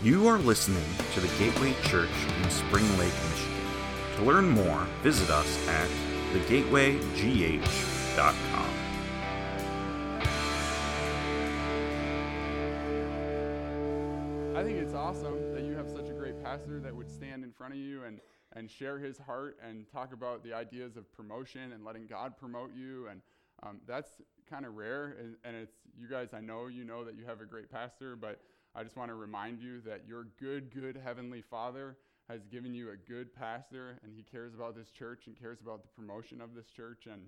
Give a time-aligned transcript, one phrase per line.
[0.00, 0.84] You are listening
[1.14, 2.08] to the Gateway Church
[2.40, 3.64] in Spring Lake, Michigan.
[4.14, 5.88] To learn more, visit us at
[6.32, 8.64] thegatewaygh.com.
[14.56, 17.50] I think it's awesome that you have such a great pastor that would stand in
[17.50, 18.20] front of you and,
[18.52, 22.70] and share his heart and talk about the ideas of promotion and letting God promote
[22.72, 23.08] you.
[23.10, 23.20] And
[23.64, 24.10] um, that's
[24.48, 25.16] kind of rare.
[25.18, 28.14] And, and it's you guys, I know you know that you have a great pastor,
[28.14, 28.40] but
[28.78, 31.96] I just want to remind you that your good, good Heavenly Father
[32.28, 35.82] has given you a good pastor, and he cares about this church and cares about
[35.82, 37.06] the promotion of this church.
[37.10, 37.22] And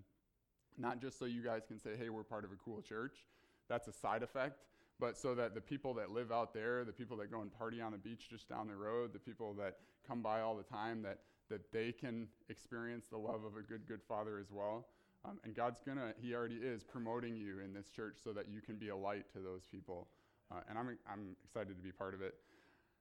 [0.79, 3.25] not just so you guys can say, hey, we're part of a cool church.
[3.69, 4.61] That's a side effect
[5.01, 7.81] but so that the people that live out there, the people that go and party
[7.81, 11.03] on the beach just down the road, the people that come by all the time,
[11.03, 14.87] that, that they can experience the love of a good, good father as well.
[15.25, 18.61] Um, and God's gonna, He already is promoting you in this church so that you
[18.61, 20.09] can be a light to those people.
[20.51, 22.35] Uh, and I'm, I'm excited to be part of it.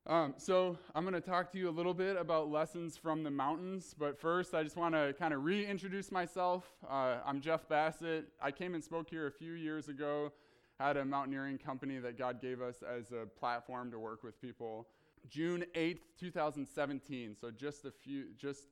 [0.08, 3.30] Um, so, I'm going to talk to you a little bit about lessons from the
[3.30, 3.94] mountains.
[3.97, 6.66] But first, I just want to kind of reintroduce myself.
[6.89, 8.30] Uh, I'm Jeff Bassett.
[8.42, 10.31] I came and spoke here a few years ago
[10.80, 14.88] had a mountaineering company that God gave us as a platform to work with people.
[15.30, 18.64] June 8th, 2017, so just a few just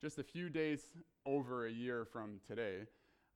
[0.00, 0.80] just a few days
[1.26, 2.86] over a year from today.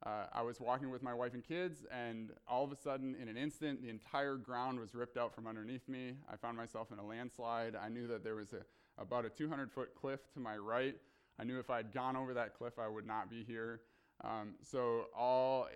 [0.05, 3.29] Uh, I was walking with my wife and kids, and all of a sudden, in
[3.29, 6.15] an instant, the entire ground was ripped out from underneath me.
[6.31, 7.77] I found myself in a landslide.
[7.77, 8.65] I knew that there was a,
[9.01, 10.97] about a 200 foot cliff to my right.
[11.39, 13.81] I knew if I had gone over that cliff, I would not be here.
[14.25, 15.69] Um, so, all,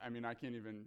[0.00, 0.84] I mean, I can't even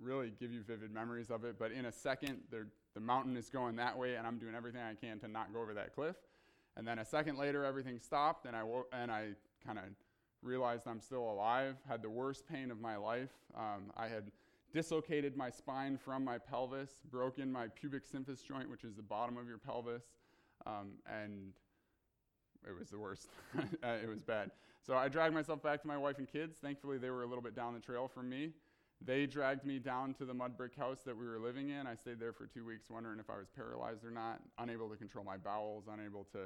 [0.00, 3.76] really give you vivid memories of it, but in a second, the mountain is going
[3.76, 6.16] that way, and I'm doing everything I can to not go over that cliff.
[6.76, 9.30] And then a second later, everything stopped, and I, wo- and I
[9.64, 9.84] kind of
[10.44, 13.30] realized I'm still alive, had the worst pain of my life.
[13.56, 14.30] Um, I had
[14.72, 19.36] dislocated my spine from my pelvis, broken my pubic symphysis joint, which is the bottom
[19.36, 20.02] of your pelvis,
[20.66, 21.52] um, and
[22.66, 23.28] it was the worst.
[23.82, 24.50] it was bad.
[24.86, 26.58] So I dragged myself back to my wife and kids.
[26.58, 28.50] Thankfully, they were a little bit down the trail from me.
[29.04, 31.86] They dragged me down to the mud brick house that we were living in.
[31.86, 34.96] I stayed there for two weeks, wondering if I was paralyzed or not, unable to
[34.96, 36.38] control my bowels, unable to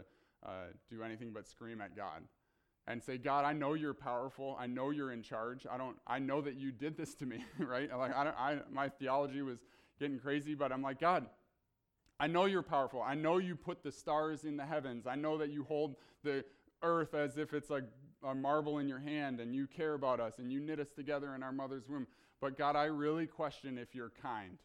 [0.46, 0.50] uh,
[0.90, 2.22] do anything but scream at God
[2.88, 4.56] and say, God, I know you're powerful.
[4.58, 5.66] I know you're in charge.
[5.70, 5.96] I don't.
[6.06, 7.96] I know that you did this to me, right?
[7.96, 9.58] Like I, don't, I, my theology was
[10.00, 11.26] getting crazy, but I'm like, God,
[12.18, 13.02] I know you're powerful.
[13.02, 15.06] I know you put the stars in the heavens.
[15.06, 16.44] I know that you hold the
[16.82, 17.82] earth as if it's a,
[18.24, 21.34] a marble in your hand, and you care about us, and you knit us together
[21.34, 22.06] in our mother's womb.
[22.40, 24.58] But God, I really question if you're kind.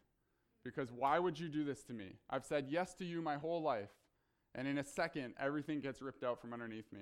[0.63, 2.13] Because why would you do this to me?
[2.29, 3.89] I've said yes to you my whole life.
[4.55, 7.01] And in a second, everything gets ripped out from underneath me.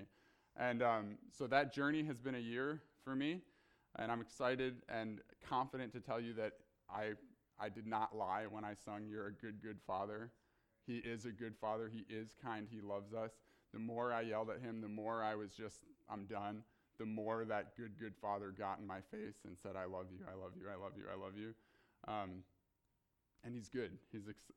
[0.58, 3.42] And um, so that journey has been a year for me.
[3.98, 6.54] And I'm excited and confident to tell you that
[6.90, 7.12] I,
[7.60, 10.32] I did not lie when I sung, You're a good, good father.
[10.86, 11.90] He is a good father.
[11.92, 12.68] He is kind.
[12.70, 13.32] He loves us.
[13.74, 16.64] The more I yelled at him, the more I was just, I'm done
[17.02, 20.24] the more that good, good father got in my face and said, I love you,
[20.32, 21.54] I love you, I love you, I love you.
[22.08, 22.44] Um,
[23.44, 23.98] and he's good.
[24.12, 24.52] He's ex-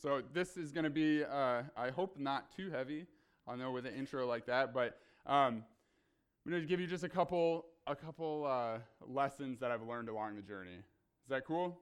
[0.00, 3.06] so this is going to be, uh, I hope, not too heavy.
[3.48, 5.64] I know with an intro like that, but um,
[6.44, 10.08] I'm going to give you just a couple, a couple uh, lessons that I've learned
[10.08, 10.74] along the journey.
[10.74, 11.80] Is that cool?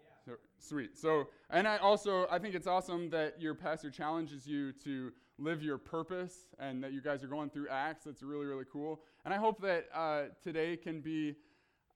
[0.00, 0.32] Yeah.
[0.32, 0.96] So, sweet.
[0.96, 5.62] So, and I also, I think it's awesome that your pastor challenges you to live
[5.62, 8.04] your purpose and that you guys are going through Acts.
[8.04, 9.00] That's really, really cool.
[9.24, 11.34] And I hope that uh, today can be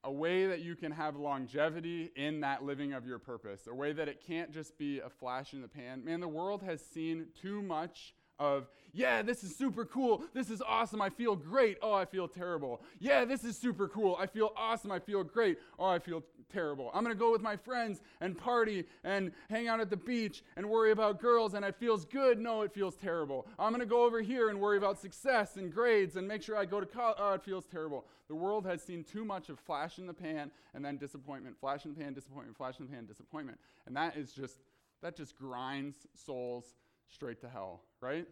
[0.04, 3.92] a way that you can have longevity in that living of your purpose, a way
[3.92, 6.04] that it can't just be a flash in the pan.
[6.04, 10.24] Man, the world has seen too much of, yeah, this is super cool.
[10.34, 11.00] This is awesome.
[11.00, 11.78] I feel great.
[11.80, 12.82] Oh, I feel terrible.
[12.98, 14.16] Yeah, this is super cool.
[14.18, 14.90] I feel awesome.
[14.90, 15.58] I feel great.
[15.78, 16.90] Oh, I feel terrible.
[16.92, 20.42] I'm going to go with my friends and party and hang out at the beach
[20.56, 22.40] and worry about girls and it feels good.
[22.40, 23.46] No, it feels terrible.
[23.60, 26.56] I'm going to go over here and worry about success and grades and make sure
[26.56, 27.16] I go to college.
[27.20, 28.06] Oh, it feels terrible.
[28.28, 31.84] The world has seen too much of flash in the pan and then disappointment, flash
[31.84, 33.58] in the pan, disappointment, flash in the pan, disappointment.
[33.86, 34.56] And that is just,
[35.00, 36.74] that just grinds souls
[37.12, 38.26] straight to hell, right?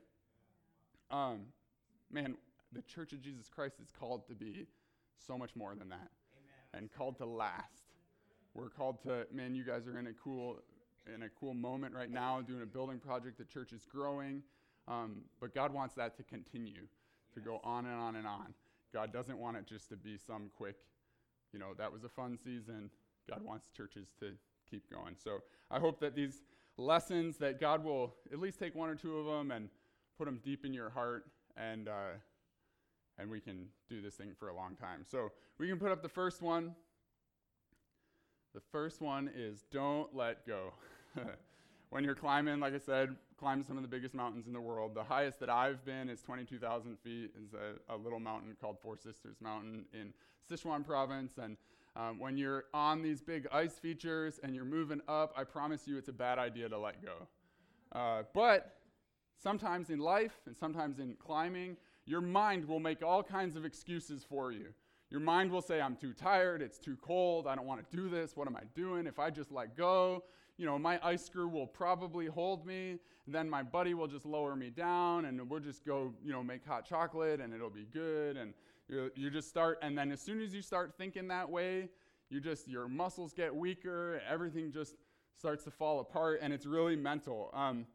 [1.11, 1.41] Um,
[2.11, 2.37] man,
[2.73, 4.67] the Church of Jesus Christ is called to be
[5.19, 6.83] so much more than that Amen.
[6.83, 7.91] and called to last
[8.55, 10.59] we're called to, man, you guys are in a cool,
[11.13, 13.39] in a cool moment right now doing a building project.
[13.39, 14.43] The church is growing.
[14.89, 16.87] Um, but God wants that to continue,
[17.35, 18.55] to go on and on and on.
[18.93, 20.77] God doesn't want it just to be some quick,
[21.53, 22.91] you know, that was a fun season.
[23.29, 24.33] God wants churches to
[24.69, 25.15] keep going.
[25.23, 25.39] So
[25.71, 26.43] I hope that these
[26.81, 29.69] lessons that God will at least take one or two of them and
[30.19, 32.13] put them deep in your heart and uh,
[33.19, 35.05] and we can do this thing for a long time.
[35.05, 36.75] So we can put up the first one.
[38.55, 40.73] The first one is don't let go.
[41.91, 44.95] when you're climbing, like I said, climb some of the biggest mountains in the world.
[44.95, 47.31] The highest that I've been is 22,000 feet.
[47.41, 50.13] is a, a, little mountain called Four Sisters Mountain in
[50.51, 51.35] Sichuan province.
[51.41, 51.57] And
[52.01, 55.99] um, when you're on these big ice features and you're moving up, I promise you
[55.99, 57.27] it's a bad idea to let go.
[57.93, 58.79] Uh, but
[59.37, 61.77] sometimes in life and sometimes in climbing,
[62.07, 64.69] your mind will make all kinds of excuses for you.
[65.11, 68.09] Your mind will say, I'm too tired, it's too cold, I don't want to do
[68.09, 69.07] this, what am I doing?
[69.07, 70.23] If I just let go,
[70.57, 74.55] you know, my ice screw will probably hold me, then my buddy will just lower
[74.55, 78.37] me down, and we'll just go, you know, make hot chocolate, and it'll be good,
[78.37, 78.55] and
[78.91, 81.89] you, you just start, and then as soon as you start thinking that way,
[82.29, 84.97] you just, your muscles get weaker, everything just
[85.37, 87.51] starts to fall apart, and it's really mental.
[87.55, 87.87] Um,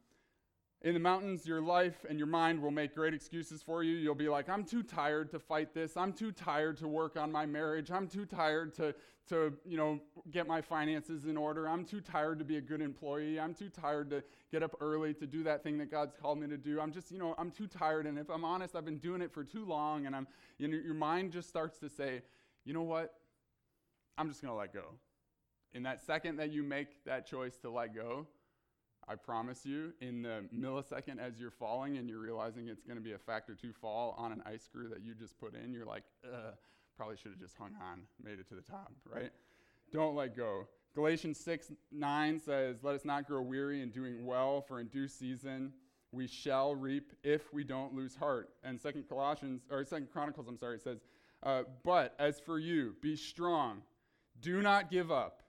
[0.85, 3.95] in the mountains, your life and your mind will make great excuses for you.
[3.95, 5.97] You'll be like, I'm too tired to fight this.
[5.97, 7.89] I'm too tired to work on my marriage.
[7.89, 8.93] I'm too tired to,
[9.29, 9.99] to you know,
[10.29, 11.67] get my finances in order.
[11.67, 13.39] I'm too tired to be a good employee.
[13.39, 16.47] I'm too tired to get up early to do that thing that God's called me
[16.49, 16.79] to do.
[16.79, 18.05] I'm just, you know, I'm too tired.
[18.05, 20.05] And if I'm honest, I've been doing it for too long.
[20.05, 20.27] And I'm,
[20.59, 22.21] you know, your mind just starts to say,
[22.63, 23.15] you know what?
[24.19, 24.85] I'm just going to let go.
[25.73, 28.27] In that second that you make that choice to let go,
[29.07, 33.04] I promise you, in the millisecond as you're falling and you're realizing it's going to
[33.04, 35.86] be a factor two fall on an ice screw that you just put in, you're
[35.86, 36.04] like,
[36.98, 39.31] probably should have just hung on, made it to the top, right?
[39.92, 40.68] Don't let go.
[40.96, 45.07] Galatians 6 9 says, Let us not grow weary in doing well, for in due
[45.07, 45.74] season
[46.12, 48.50] we shall reap if we don't lose heart.
[48.63, 51.00] And Second Colossians, or Second Chronicles, I'm sorry, it says,
[51.44, 53.81] uh, But as for you, be strong,
[54.40, 55.44] do not give up.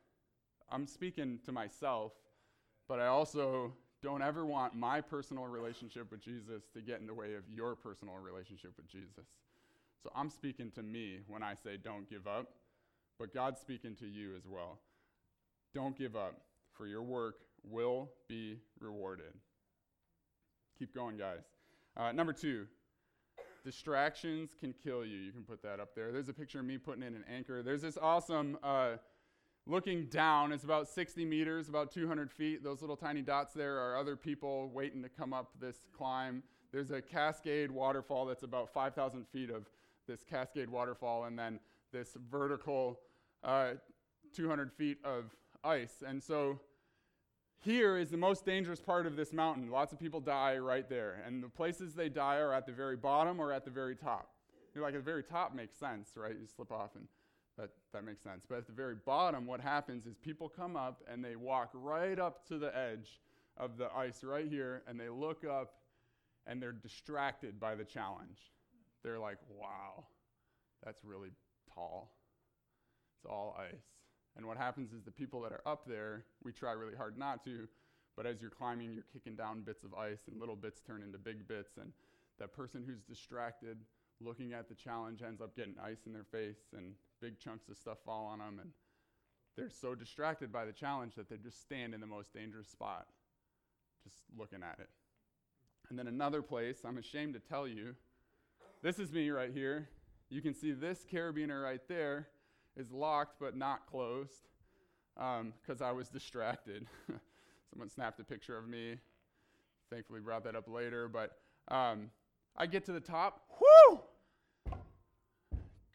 [0.70, 2.12] I'm speaking to myself
[2.88, 3.72] but I also
[4.02, 7.74] don't ever want my personal relationship with Jesus to get in the way of your
[7.74, 9.26] personal relationship with Jesus.
[10.02, 12.52] So I'm speaking to me when I say don't give up,
[13.18, 14.78] but God's speaking to you as well.
[15.74, 16.40] Don't give up,
[16.72, 19.32] for your work will be rewarded.
[20.78, 21.40] Keep going, guys.
[21.96, 22.66] Uh, number two,
[23.64, 25.18] distractions can kill you.
[25.18, 26.12] You can put that up there.
[26.12, 27.62] There's a picture of me putting in an anchor.
[27.62, 28.58] There's this awesome.
[28.62, 28.96] Uh,
[29.66, 32.62] looking down, it's about 60 meters, about 200 feet.
[32.62, 36.42] Those little tiny dots there are other people waiting to come up this climb.
[36.72, 39.68] There's a cascade waterfall that's about 5,000 feet of
[40.06, 41.58] this cascade waterfall, and then
[41.92, 43.00] this vertical
[43.42, 43.72] uh,
[44.34, 45.34] 200 feet of
[45.64, 46.02] ice.
[46.06, 46.60] And so
[47.64, 49.70] here is the most dangerous part of this mountain.
[49.70, 51.22] Lots of people die right there.
[51.26, 54.30] And the places they die are at the very bottom or at the very top.
[54.74, 56.34] You're like, at the very top makes sense, right?
[56.38, 57.06] You slip off and
[57.58, 58.44] that, that makes sense.
[58.49, 62.19] But at the very bottom, what happens is people come up and they walk right
[62.19, 63.20] up to the edge
[63.56, 65.76] of the ice right here, and they look up
[66.47, 68.38] and they're distracted by the challenge.
[69.03, 70.05] They're like, wow,
[70.85, 71.31] that's really
[71.75, 72.12] tall.
[73.17, 73.81] It's all ice.
[74.37, 77.43] And what happens is the people that are up there, we try really hard not
[77.44, 77.67] to,
[78.17, 81.17] but as you're climbing, you're kicking down bits of ice, and little bits turn into
[81.17, 81.79] big bits.
[81.81, 81.93] And
[82.38, 83.79] that person who's distracted
[84.20, 87.76] looking at the challenge ends up getting ice in their face, and big chunks of
[87.76, 88.70] stuff fall on them, and
[89.56, 93.06] they're so distracted by the challenge that they just stand in the most dangerous spot,
[94.04, 94.88] just looking at it.
[95.88, 97.94] And then another place, I'm ashamed to tell you,
[98.82, 99.88] this is me right here.
[100.28, 102.28] You can see this carabiner right there
[102.76, 104.48] is locked but not closed
[105.14, 106.86] because um, I was distracted.
[107.70, 108.96] Someone snapped a picture of me.
[109.90, 111.08] Thankfully, brought that up later.
[111.08, 111.32] But
[111.69, 112.10] um,
[112.56, 113.43] I get to the top.
[113.60, 114.00] Whoo!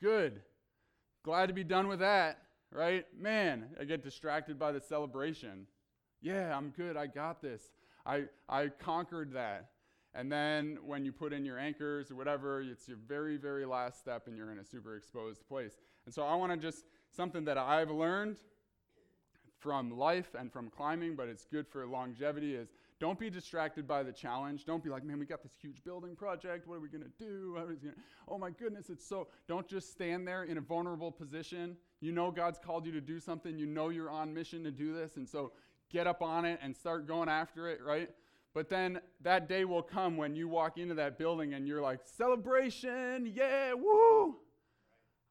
[0.02, 0.42] Good.
[1.24, 2.40] Glad to be done with that,
[2.72, 3.06] right?
[3.18, 5.68] Man, I get distracted by the celebration.
[6.22, 6.98] Yeah, I'm good.
[6.98, 7.62] I got this.
[8.06, 9.70] I, I conquered that.
[10.14, 14.00] And then when you put in your anchors or whatever, it's your very, very last
[14.00, 15.78] step and you're in a super exposed place.
[16.06, 16.86] And so I want to just,
[17.16, 18.38] something that I've learned
[19.60, 22.70] from life and from climbing, but it's good for longevity, is
[23.02, 24.64] don't be distracted by the challenge.
[24.64, 26.68] Don't be like, man, we got this huge building project.
[26.68, 27.56] What are we going to do?
[27.56, 27.96] Gonna,
[28.28, 29.28] oh my goodness, it's so.
[29.48, 31.76] Don't just stand there in a vulnerable position.
[32.00, 33.58] You know God's called you to do something.
[33.58, 35.18] You know you're on mission to do this.
[35.18, 35.52] And so
[35.90, 38.12] get up on it and start going after it, right?
[38.54, 42.02] But then that day will come when you walk into that building and you're like,
[42.04, 44.36] celebration, yeah, woo.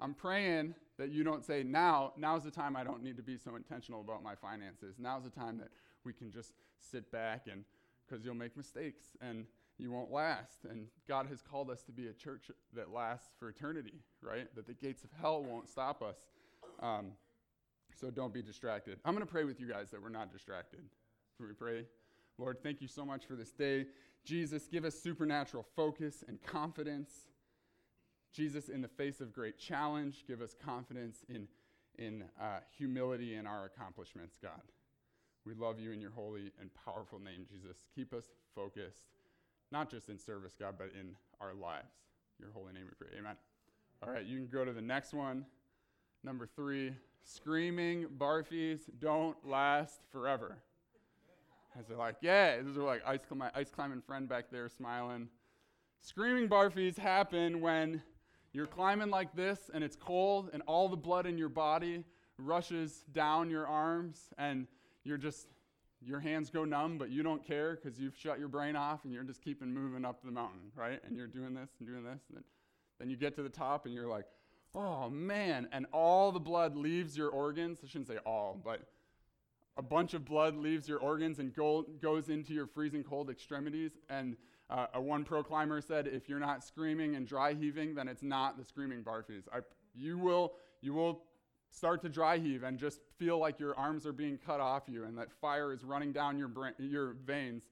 [0.00, 3.36] I'm praying that you don't say, now, now's the time I don't need to be
[3.36, 4.96] so intentional about my finances.
[4.98, 5.68] Now's the time that
[6.04, 7.64] we can just sit back and
[8.08, 9.46] because you'll make mistakes and
[9.78, 10.64] you won't last.
[10.68, 14.54] And God has called us to be a church that lasts for eternity, right?
[14.54, 16.16] That the gates of hell won't stop us.
[16.80, 17.12] Um,
[17.98, 18.98] so don't be distracted.
[19.04, 20.80] I'm going to pray with you guys that we're not distracted.
[21.36, 21.86] Can we pray?
[22.38, 23.86] Lord, thank you so much for this day.
[24.24, 27.10] Jesus, give us supernatural focus and confidence.
[28.32, 31.48] Jesus, in the face of great challenge, give us confidence in,
[31.98, 34.60] in uh, humility in our accomplishments, God.
[35.46, 37.84] We love you in your holy and powerful name, Jesus.
[37.94, 39.04] Keep us focused,
[39.72, 41.92] not just in service, God, but in our lives.
[42.38, 43.18] Your holy name we pray.
[43.18, 43.36] Amen.
[44.02, 45.46] All right, you can go to the next one.
[46.22, 46.92] Number three,
[47.22, 50.58] screaming barfies don't last forever.
[51.78, 55.28] As they're like, yeah, these are like ice, my ice climbing friend back there smiling.
[56.00, 58.02] Screaming barfies happen when
[58.52, 62.04] you're climbing like this and it's cold and all the blood in your body
[62.38, 64.66] rushes down your arms and
[65.04, 65.46] you're just,
[66.00, 69.12] your hands go numb, but you don't care because you've shut your brain off and
[69.12, 71.00] you're just keeping moving up the mountain, right?
[71.06, 72.20] And you're doing this and doing this.
[72.28, 72.44] And then,
[72.98, 74.26] then you get to the top and you're like,
[74.74, 75.68] oh man.
[75.72, 77.78] And all the blood leaves your organs.
[77.84, 78.80] I shouldn't say all, but
[79.76, 83.92] a bunch of blood leaves your organs and go, goes into your freezing cold extremities.
[84.08, 84.36] And
[84.68, 88.22] uh, a one pro climber said, if you're not screaming and dry heaving, then it's
[88.22, 89.44] not the screaming barfies.
[89.52, 89.60] I,
[89.94, 91.22] you, will, you will
[91.70, 95.04] start to dry heave and just feel like your arms are being cut off you
[95.04, 97.62] and that fire is running down your, brain, your veins.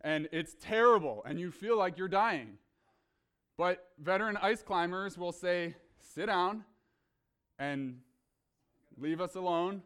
[0.00, 2.58] And it's terrible, and you feel like you're dying.
[3.56, 6.64] But veteran ice climbers will say, sit down
[7.58, 7.98] and
[8.96, 9.82] leave us alone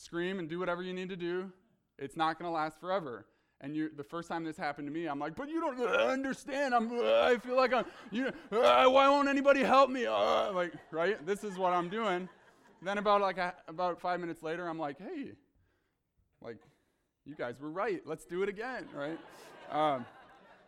[0.00, 1.52] scream and do whatever you need to do.
[1.98, 3.26] It's not going to last forever.
[3.60, 6.74] And you, the first time this happened to me, I'm like, but you don't understand.
[6.74, 10.06] I'm, I feel like I'm, you, uh, why won't anybody help me?
[10.06, 11.24] Uh, like, right?
[11.26, 12.28] This is what I'm doing.
[12.82, 15.32] Then about like a, about five minutes later, I'm like, hey,
[16.42, 16.58] like,
[17.24, 18.00] you guys were right.
[18.06, 19.18] Let's do it again, right?
[19.70, 20.04] Um,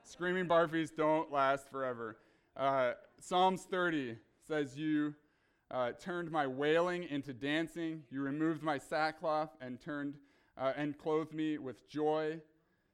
[0.04, 2.18] screaming barfies don't last forever.
[2.56, 4.16] Uh, Psalms 30
[4.46, 5.16] says, you
[5.72, 8.04] uh, turned my wailing into dancing.
[8.12, 10.14] You removed my sackcloth and turned
[10.56, 12.38] uh, and clothed me with joy,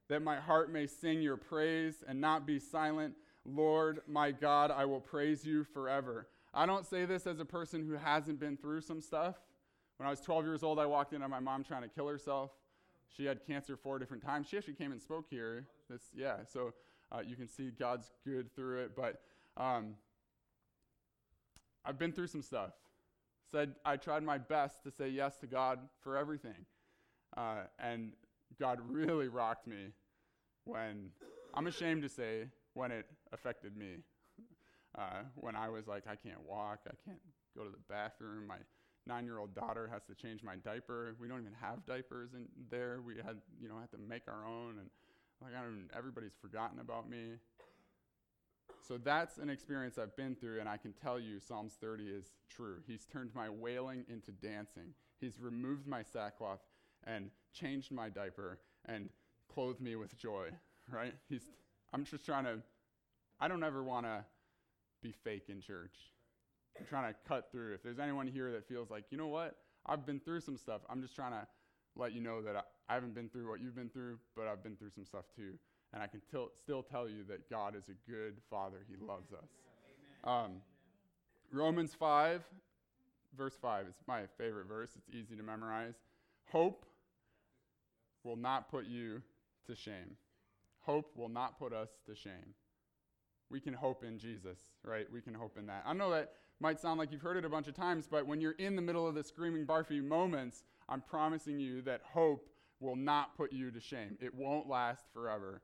[0.09, 3.15] that my heart may sing your praise and not be silent.
[3.45, 6.29] Lord, my God, I will praise you forever.
[6.55, 9.37] I don't say this as a person who hasn't been through some stuff.
[9.99, 12.09] When I was 12 years old, I walked in on my mom trying to kill
[12.09, 12.51] herself.
[13.17, 14.49] She had cancer four different times.
[14.49, 15.67] She actually came and spoke here.
[15.91, 16.73] This, yeah, so
[17.11, 18.97] uh, you can see God's good through it.
[18.97, 19.21] But
[19.57, 19.95] um,
[21.85, 22.73] I've been through some stuff.
[23.51, 26.67] Said I tried my best to say yes to God for everything.
[27.37, 28.13] Uh, and
[28.61, 29.93] God really rocked me
[30.65, 31.11] when,
[31.55, 33.97] I'm ashamed to say, when it affected me.
[34.99, 37.21] Uh, when I was like, I can't walk, I can't
[37.57, 38.57] go to the bathroom, my
[39.07, 41.15] nine year old daughter has to change my diaper.
[41.21, 43.01] We don't even have diapers in there.
[43.05, 44.79] We had, you know, had to make our own.
[44.79, 44.91] And
[45.43, 47.39] like, I don't, everybody's forgotten about me.
[48.87, 52.33] So that's an experience I've been through, and I can tell you Psalms 30 is
[52.49, 52.77] true.
[52.87, 54.95] He's turned my wailing into dancing.
[55.21, 56.61] He's removed my sackcloth
[57.05, 59.11] and changed my diaper and
[59.53, 60.49] clothed me with joy,
[60.91, 61.15] right?
[61.29, 61.43] He's,
[61.93, 62.61] I'm just trying to,
[63.41, 64.25] I don't ever want to
[65.03, 65.95] be fake in church.
[66.79, 67.75] I'm trying to cut through.
[67.75, 70.83] If there's anyone here that feels like, you know what, I've been through some stuff,
[70.89, 71.47] I'm just trying to
[71.97, 74.63] let you know that I, I haven't been through what you've been through, but I've
[74.63, 75.55] been through some stuff too.
[75.93, 78.85] And I can til- still tell you that God is a good Father.
[78.89, 79.49] He loves us.
[80.25, 80.61] Um,
[81.53, 82.43] Romans 5,
[83.37, 84.91] verse 5 is my favorite verse.
[84.97, 85.95] It's easy to memorize.
[86.51, 86.85] Hope
[88.23, 89.23] will not put you
[89.67, 90.17] to shame.
[90.81, 92.55] Hope will not put us to shame.
[93.51, 95.07] We can hope in Jesus, right?
[95.13, 95.85] We can hope in that.
[95.87, 98.41] I know that might sound like you've heard it a bunch of times, but when
[98.41, 102.49] you're in the middle of the screaming barfy moments, I'm promising you that hope
[102.81, 104.17] will not put you to shame.
[104.21, 105.63] It won't last forever.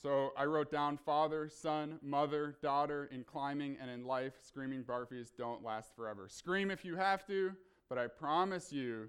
[0.00, 5.30] So I wrote down father, son, mother, daughter, in climbing and in life, screaming barfies
[5.36, 6.28] don't last forever.
[6.28, 7.52] Scream if you have to,
[7.88, 9.08] but I promise you,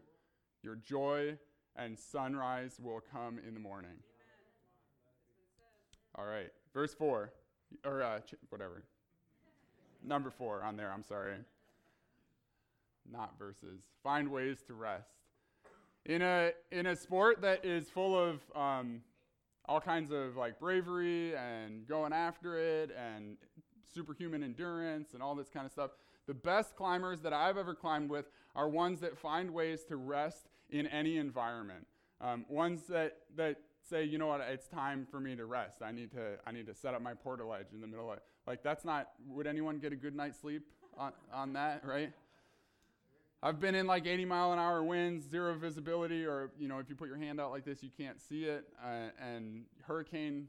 [0.64, 1.38] your joy
[1.76, 4.00] and sunrise will come in the morning.
[6.16, 7.32] All right, verse 4,
[7.86, 8.84] or uh, ch- whatever.
[10.04, 11.36] Number 4 on there, I'm sorry.
[13.12, 13.82] Not verses.
[14.04, 15.10] Find ways to rest.
[16.06, 19.02] In a, in a sport that is full of um,
[19.66, 23.38] all kinds of like bravery and going after it and
[23.94, 25.92] superhuman endurance and all this kind of stuff.
[26.28, 30.50] The best climbers that I've ever climbed with are ones that find ways to rest
[30.70, 31.86] in any environment.
[32.20, 33.58] Um, ones that, that
[33.90, 35.82] say, you know what, it's time for me to rest.
[35.82, 38.64] I need to, I need to set up my portaledge in the middle of Like,
[38.64, 40.64] that's not, would anyone get a good night's sleep
[40.98, 42.12] on, on that, right?
[43.44, 46.90] I've been in like 80 mile an hour winds, zero visibility, or you know, if
[46.90, 50.48] you put your hand out like this, you can't see it, uh, and hurricane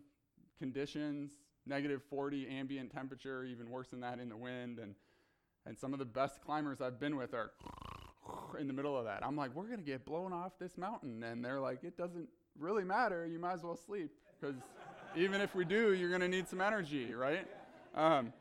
[0.58, 1.32] conditions,
[1.66, 4.94] negative 40 ambient temperature, even worse than that in the wind, and
[5.66, 7.50] and some of the best climbers I've been with are
[8.58, 9.22] in the middle of that.
[9.22, 12.84] I'm like, we're gonna get blown off this mountain, and they're like, it doesn't really
[12.84, 13.26] matter.
[13.26, 14.10] You might as well sleep
[14.40, 14.56] because
[15.16, 17.46] even if we do, you're gonna need some energy, right?
[17.94, 18.32] Um,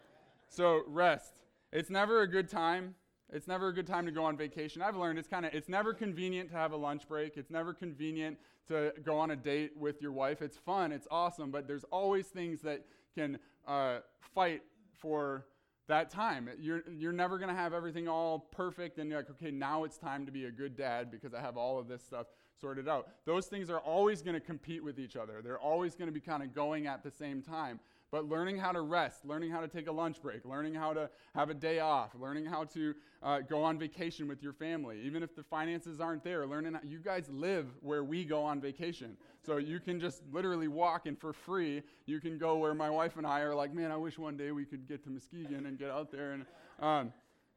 [0.50, 1.34] so rest.
[1.72, 2.96] It's never a good time
[3.32, 4.82] It's never a good time to go on vacation.
[4.82, 7.36] I've learned it's kind of it's never convenient to have a lunch break.
[7.36, 8.38] It's never convenient
[8.70, 10.42] to go on a date with your wife.
[10.42, 14.00] It's fun, it's awesome, but there's always things that can uh,
[14.34, 14.62] fight
[14.94, 15.46] for
[15.88, 16.50] that time.
[16.60, 19.98] You're, you're never going to have everything all perfect and you're like, okay, now it's
[19.98, 22.28] time to be a good dad because I have all of this stuff
[22.60, 23.08] sorted out.
[23.26, 25.42] Those things are always going to compete with each other.
[25.44, 27.80] They're always going to be kind of going at the same time.
[28.10, 31.10] But learning how to rest, learning how to take a lunch break, learning how to
[31.36, 35.24] have a day off, learning how to uh, go on vacation with your family, even
[35.24, 39.18] if the finances aren't there, learning how, you guys live where we go on vacation.
[39.46, 43.18] So you can just literally walk and for free, you can go where my wife
[43.18, 45.78] and I are like, man, I wish one day we could get to Muskegon and
[45.78, 46.32] get out there.
[46.32, 46.46] And
[46.80, 47.14] um,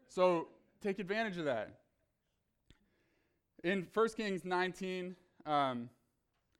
[0.08, 0.48] so
[0.82, 1.76] take advantage of that.
[3.62, 5.14] In 1 Kings 19,
[5.46, 5.88] um,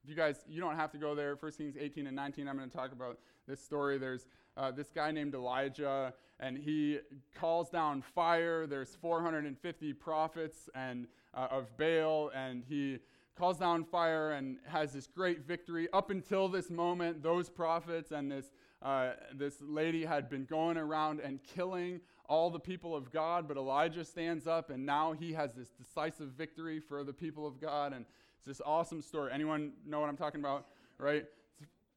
[0.05, 1.35] if you guys, you don't have to go there.
[1.35, 3.19] 1 Kings 18 and 19, I'm going to talk about
[3.51, 3.99] this story.
[3.99, 4.27] There's
[4.57, 7.01] uh, this guy named Elijah, and he
[7.35, 8.67] calls down fire.
[8.67, 12.99] There's 450 prophets and uh, of Baal, and he
[13.37, 15.89] calls down fire and has this great victory.
[15.93, 18.53] Up until this moment, those prophets and this
[18.83, 23.59] uh, this lady had been going around and killing all the people of God, but
[23.59, 27.93] Elijah stands up and now he has this decisive victory for the people of God.
[27.93, 28.07] And
[28.39, 29.33] it's this awesome story.
[29.35, 30.69] Anyone know what I'm talking about?
[30.97, 31.27] Right?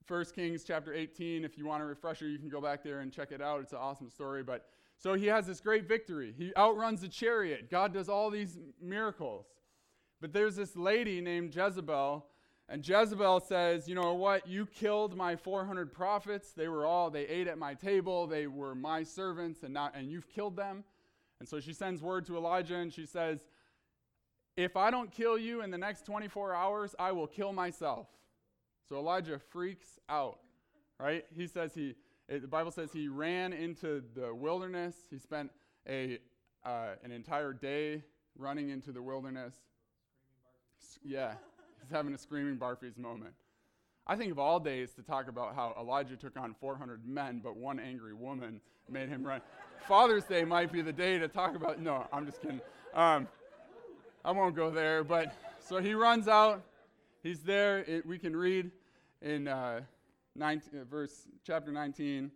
[0.05, 1.43] First Kings chapter 18.
[1.43, 3.61] If you want a refresher, you can go back there and check it out.
[3.61, 4.43] It's an awesome story.
[4.43, 4.65] But
[4.97, 6.33] so he has this great victory.
[6.37, 7.69] He outruns the chariot.
[7.69, 9.45] God does all these miracles.
[10.21, 12.25] But there's this lady named Jezebel
[12.69, 14.47] and Jezebel says, You know what?
[14.47, 16.53] You killed my 400 prophets.
[16.53, 18.25] They were all, they ate at my table.
[18.25, 20.83] They were my servants, and, not, and you've killed them.
[21.39, 23.47] And so she sends word to Elijah and she says,
[24.55, 28.07] If I don't kill you in the next 24 hours, I will kill myself.
[28.87, 30.39] So Elijah freaks out,
[30.99, 31.25] right?
[31.35, 31.95] He says he,
[32.27, 34.95] it, the Bible says he ran into the wilderness.
[35.09, 35.51] He spent
[35.87, 36.19] a,
[36.65, 38.03] uh, an entire day
[38.37, 39.55] running into the wilderness.
[41.03, 41.33] Yeah.
[41.81, 43.33] He's having a screaming Barfies moment.
[44.05, 47.55] I think of all days to talk about how Elijah took on 400 men, but
[47.55, 49.41] one angry woman made him run.
[49.87, 51.79] Father's Day might be the day to talk about.
[51.79, 52.61] No, I'm just kidding.
[52.93, 53.27] Um,
[54.25, 55.03] I won't go there.
[55.03, 56.63] But so he runs out.
[57.23, 57.79] He's there.
[57.79, 58.69] It, we can read
[59.21, 59.79] in uh,
[60.35, 62.25] 19, uh, verse chapter 19.
[62.25, 62.31] It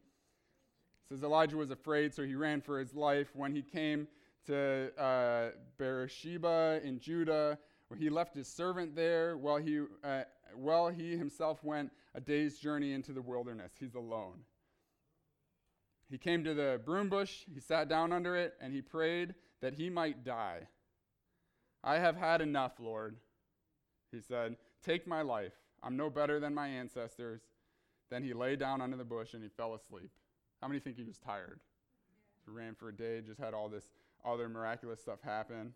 [1.10, 3.28] says Elijah was afraid, so he ran for his life.
[3.36, 4.08] When he came
[4.46, 7.58] to uh, Beersheba in Judah,
[7.90, 10.22] where he left his servant there while he, uh,
[10.56, 13.74] while he himself went a day's journey into the wilderness.
[13.78, 14.40] He's alone.
[16.10, 19.74] He came to the broom bush, he sat down under it, and he prayed that
[19.74, 20.70] he might die.
[21.84, 23.18] I have had enough, Lord,
[24.14, 24.56] he said.
[24.84, 25.54] Take my life.
[25.84, 27.42] I'm no better than my ancestors.
[28.10, 30.10] Then he lay down under the bush and he fell asleep.
[30.62, 31.60] How many think he was tired?
[32.46, 33.90] He ran for a day, just had all this
[34.26, 35.74] other miraculous stuff happen.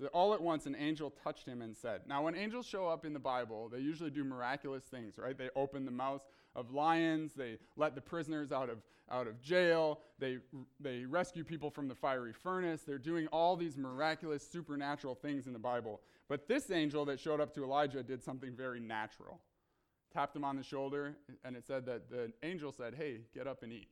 [0.00, 3.04] So all at once, an angel touched him and said, Now, when angels show up
[3.04, 5.36] in the Bible, they usually do miraculous things, right?
[5.36, 6.24] They open the mouths
[6.56, 8.78] of lions, they let the prisoners out of,
[9.10, 10.38] out of jail, they,
[10.80, 12.82] they rescue people from the fiery furnace.
[12.82, 16.00] They're doing all these miraculous, supernatural things in the Bible.
[16.32, 19.42] But this angel that showed up to Elijah did something very natural.
[20.14, 23.62] Tapped him on the shoulder, and it said that the angel said, Hey, get up
[23.62, 23.90] and eat.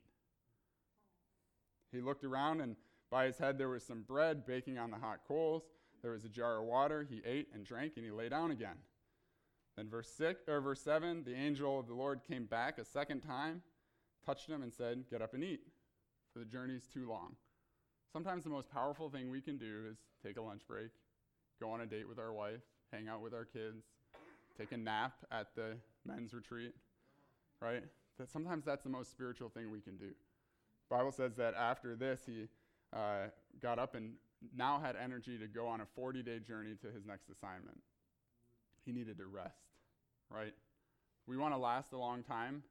[1.91, 2.77] He looked around, and
[3.11, 5.61] by his head there was some bread baking on the hot coals.
[6.01, 7.05] There was a jar of water.
[7.07, 8.77] He ate and drank, and he lay down again.
[9.77, 13.21] Then verse six or verse seven, the angel of the Lord came back a second
[13.21, 13.61] time,
[14.25, 15.67] touched him, and said, "Get up and eat,
[16.33, 17.35] for the journey is too long."
[18.11, 20.89] Sometimes the most powerful thing we can do is take a lunch break,
[21.61, 23.85] go on a date with our wife, hang out with our kids,
[24.57, 26.73] take a nap at the men's retreat,
[27.61, 27.83] right?
[28.17, 30.09] That sometimes that's the most spiritual thing we can do.
[30.89, 32.47] Bible says that after this, he
[32.93, 33.27] uh,
[33.61, 34.13] got up and
[34.55, 37.79] now had energy to go on a 40 day journey to his next assignment.
[38.83, 39.61] He needed to rest,
[40.29, 40.53] right?
[41.27, 42.63] We want to last a long time.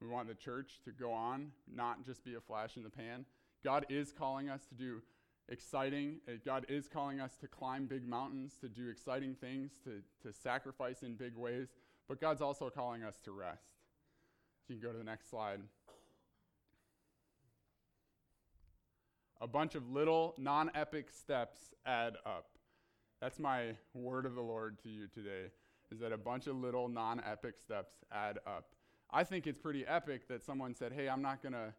[0.00, 3.24] We want the church to go on, not just be a flash in the pan.
[3.64, 5.00] God is calling us to do
[5.48, 10.02] exciting, uh, God is calling us to climb big mountains, to do exciting things, to,
[10.26, 11.68] to sacrifice in big ways,
[12.08, 13.64] but God's also calling us to rest.
[14.68, 15.60] You can go to the next slide.
[19.40, 22.46] A bunch of little non epic steps add up.
[23.20, 25.50] That's my word of the Lord to you today,
[25.90, 28.66] is that a bunch of little non epic steps add up.
[29.10, 31.72] I think it's pretty epic that someone said, hey, I'm not going to.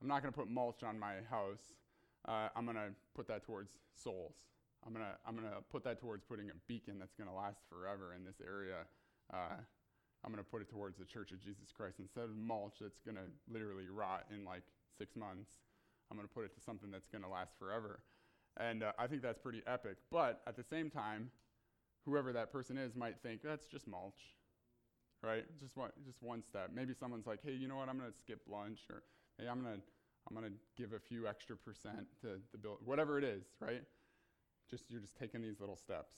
[0.00, 1.72] I'm not going to put mulch on my house.
[2.28, 4.36] Uh, I'm going to put that towards souls.
[4.86, 7.60] I'm going to I'm to put that towards putting a beacon that's going to last
[7.68, 8.84] forever in this area.
[9.32, 9.56] Uh,
[10.24, 13.00] I'm going to put it towards the Church of Jesus Christ instead of mulch that's
[13.00, 14.62] going to literally rot in like
[14.98, 15.50] six months.
[16.10, 18.00] I'm going to put it to something that's going to last forever.
[18.58, 19.96] And uh, I think that's pretty epic.
[20.10, 21.30] But at the same time,
[22.04, 24.36] whoever that person is might think that's just mulch,
[25.22, 25.44] right?
[25.60, 26.70] Just one, just one step.
[26.74, 27.88] Maybe someone's like, hey, you know what?
[27.88, 29.02] I'm going to skip lunch, or
[29.38, 29.80] hey, I'm going to
[30.28, 33.82] I'm going to give a few extra percent to the bill, whatever it is, right?
[34.70, 36.14] Just you're just taking these little steps.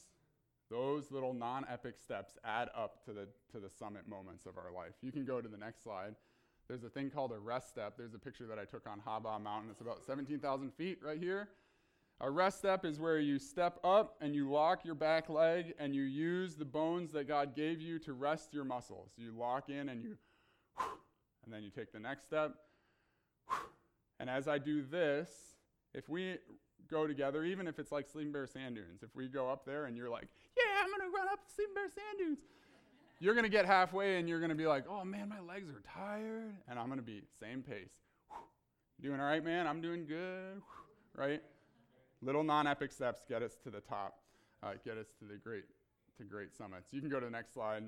[0.71, 4.95] Those little non-epic steps add up to the to the summit moments of our life.
[5.03, 6.15] You can go to the next slide.
[6.69, 7.95] There's a thing called a rest step.
[7.97, 9.71] There's a picture that I took on Haba Mountain.
[9.73, 11.49] It's about 17,000 feet right here.
[12.21, 15.97] A rest step is where you step up and you lock your back leg and
[15.97, 19.11] you use the bones that God gave you to rest your muscles.
[19.17, 20.17] You lock in and you,
[21.45, 22.55] and then you take the next step.
[24.21, 25.31] And as I do this,
[25.95, 26.37] if we
[26.91, 29.87] go together, even if it's like Sleeping Bear Sand Dunes, if we go up there
[29.87, 30.29] and you're like,
[30.59, 32.39] yeah, I'm going to run up Sleeping Bear Sand Dunes,
[33.19, 35.71] you're going to get halfway and you're going to be like, oh man, my legs
[35.71, 36.55] are tired.
[36.69, 37.95] And I'm going to be same pace.
[39.01, 39.67] Doing all right, man?
[39.67, 40.61] I'm doing good,
[41.17, 41.43] right?
[42.21, 44.19] Little non-epic steps get us to the top,
[44.63, 45.65] uh, get us to the great,
[46.19, 46.93] to great summits.
[46.93, 47.85] You can go to the next slide.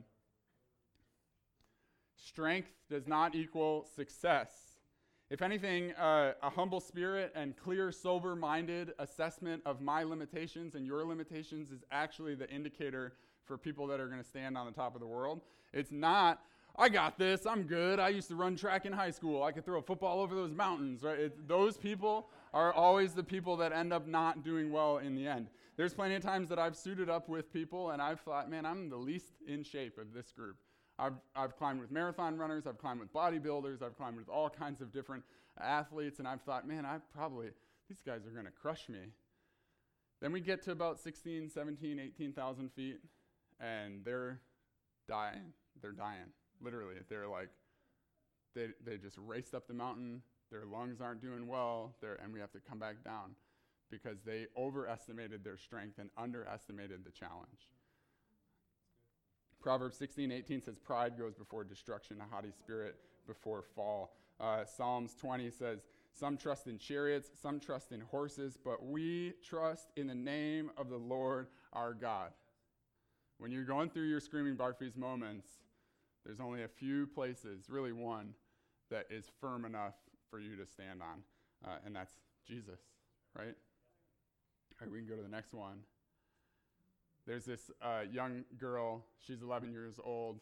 [2.16, 4.71] Strength does not equal success.
[5.33, 10.85] If anything, uh, a humble spirit and clear, sober minded assessment of my limitations and
[10.85, 13.14] your limitations is actually the indicator
[13.47, 15.40] for people that are going to stand on the top of the world.
[15.73, 16.42] It's not,
[16.77, 19.64] I got this, I'm good, I used to run track in high school, I could
[19.64, 21.18] throw a football over those mountains, right?
[21.18, 25.27] It, those people are always the people that end up not doing well in the
[25.27, 25.47] end.
[25.79, 28.90] There's plenty of times that I've suited up with people and I've thought, man, I'm
[28.90, 30.57] the least in shape of this group.
[31.03, 34.81] I've, I've climbed with marathon runners, I've climbed with bodybuilders, I've climbed with all kinds
[34.81, 35.25] of different
[35.61, 37.49] athletes, and I've thought, man, I probably,
[37.88, 39.01] these guys are going to crush me.
[40.21, 43.01] Then we get to about 16, 17, 18,000 feet,
[43.59, 44.41] and they're
[45.09, 45.53] dying.
[45.81, 46.31] They're dying,
[46.62, 46.95] literally.
[47.09, 47.49] They're like,
[48.55, 52.53] they, they just raced up the mountain, their lungs aren't doing well, and we have
[52.53, 53.35] to come back down
[53.91, 57.71] because they overestimated their strength and underestimated the challenge.
[59.62, 62.96] Proverbs 16, 18 says, Pride goes before destruction, a haughty spirit
[63.27, 64.14] before fall.
[64.40, 65.81] Uh, Psalms 20 says,
[66.12, 70.90] Some trust in chariots, some trust in horses, but we trust in the name of
[70.90, 72.33] the Lord our God.
[73.38, 75.46] When you're going through your screaming Barfie's moments,
[76.25, 78.35] there's only a few places, really one,
[78.90, 79.94] that is firm enough
[80.31, 81.22] for you to stand on,
[81.64, 82.12] uh, and that's
[82.46, 82.81] Jesus,
[83.37, 83.46] right?
[83.46, 85.79] All right, we can go to the next one.
[87.26, 90.40] There's this uh, young girl, she's 11 years old.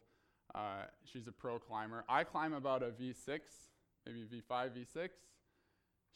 [0.55, 2.05] Uh, she's a pro climber.
[2.09, 3.41] I climb about a V6,
[4.07, 5.09] maybe V5, V6.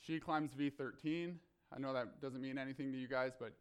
[0.00, 1.34] She climbs V13.
[1.74, 3.52] I know that doesn't mean anything to you guys, but,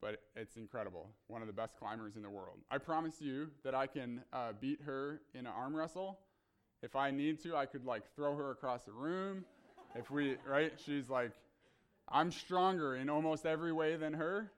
[0.00, 1.08] but it's incredible.
[1.28, 2.58] One of the best climbers in the world.
[2.70, 6.18] I promise you that I can uh, beat her in an arm wrestle.
[6.82, 9.44] If I need to, I could like throw her across the room.
[9.94, 10.72] if we, right?
[10.84, 11.32] She's like,
[12.08, 14.52] I'm stronger in almost every way than her.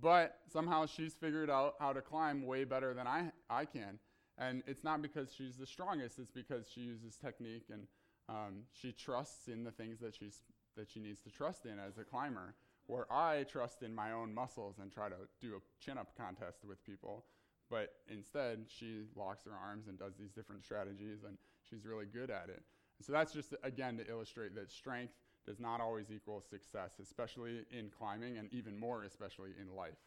[0.00, 3.98] But somehow she's figured out how to climb way better than I, I can.
[4.38, 7.86] And it's not because she's the strongest, it's because she uses technique and
[8.28, 10.42] um, she trusts in the things that, she's,
[10.76, 12.54] that she needs to trust in as a climber.
[12.86, 16.64] Where I trust in my own muscles and try to do a chin up contest
[16.66, 17.24] with people.
[17.70, 22.28] But instead, she locks her arms and does these different strategies, and she's really good
[22.28, 22.62] at it.
[22.98, 25.14] And so that's just, again, to illustrate that strength
[25.46, 29.98] does not always equal success, especially in climbing and even more, especially in life.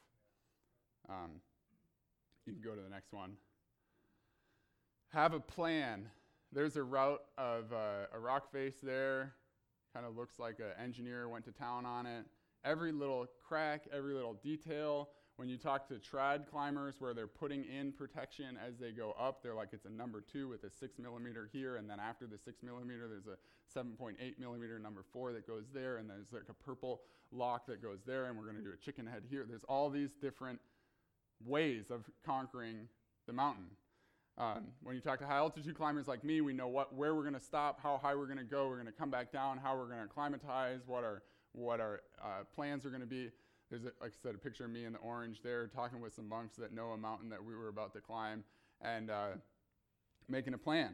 [1.10, 1.42] Um,
[2.46, 3.34] you can go to the next one.
[5.10, 6.10] Have a plan.
[6.52, 9.34] There's a route of uh, a rock face there.
[9.94, 12.26] Kind of looks like an engineer went to town on it.
[12.64, 17.66] Every little crack, every little detail, when you talk to trad climbers where they're putting
[17.66, 20.98] in protection as they go up, they're like it's a number two with a six
[20.98, 23.38] millimeter here, and then after the six millimeter, there's a
[23.78, 28.00] 7.8 millimeter number four that goes there, and there's like a purple lock that goes
[28.06, 29.46] there, and we're going to do a chicken head here.
[29.48, 30.60] There's all these different
[31.44, 32.88] ways of conquering
[33.28, 33.66] the mountain.
[34.38, 37.22] Um, when you talk to high altitude climbers like me, we know what, where we're
[37.22, 39.58] going to stop, how high we're going to go, we're going to come back down,
[39.58, 43.32] how we're going to acclimatize, what our, what our uh, plans are going to be.
[43.76, 46.14] There's, a, like I said, a picture of me in the orange there talking with
[46.14, 48.46] some monks that know a mountain that we were about to climb
[48.80, 49.28] and uh,
[50.30, 50.94] making a plan.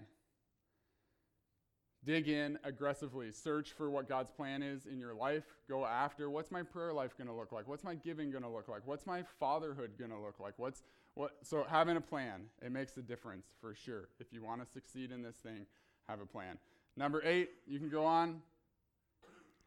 [2.03, 3.31] Dig in aggressively.
[3.31, 5.43] Search for what God's plan is in your life.
[5.69, 7.67] Go after what's my prayer life going to look like?
[7.67, 8.81] What's my giving going to look like?
[8.85, 10.53] What's my fatherhood going to look like?
[10.57, 10.81] What's
[11.13, 14.07] what so having a plan, it makes a difference for sure.
[14.19, 15.67] If you want to succeed in this thing,
[16.09, 16.57] have a plan.
[16.97, 18.41] Number 8, you can go on.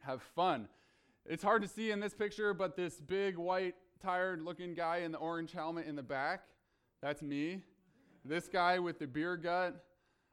[0.04, 0.66] Have fun.
[1.26, 5.12] It's hard to see in this picture, but this big, white, tired looking guy in
[5.12, 6.42] the orange helmet in the back,
[7.00, 7.62] that's me.
[8.24, 9.74] This guy with the beer gut,